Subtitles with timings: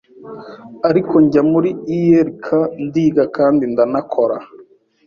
[0.89, 1.69] ariko njya muri
[1.99, 2.45] ULK
[2.85, 4.35] ndiga kandi ndanakora